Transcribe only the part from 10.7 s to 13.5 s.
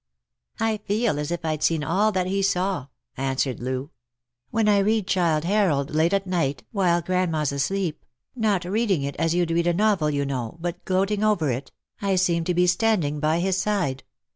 gloating over it— I seem to be standing by